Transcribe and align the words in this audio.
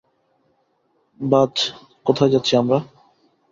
বায, 1.21 1.53
কোথায় 2.05 2.31
যাচ্ছি 2.33 2.53
আমরা? 2.57 2.77